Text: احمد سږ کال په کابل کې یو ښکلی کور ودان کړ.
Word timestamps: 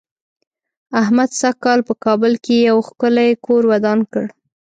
احمد 1.01 1.29
سږ 1.39 1.55
کال 1.63 1.79
په 1.87 1.93
کابل 2.05 2.33
کې 2.43 2.55
یو 2.69 2.77
ښکلی 2.87 3.29
کور 3.45 3.63
ودان 3.71 3.99
کړ. 4.11 4.25